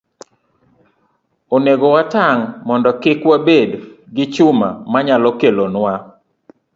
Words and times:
Onego 1.55 1.85
watang' 1.95 2.45
mondo 2.67 2.91
kik 3.01 3.19
wabed 3.31 3.69
gi 4.15 4.25
chuma 4.33 4.69
manyalo 4.91 5.29
kelonwa 5.39 5.93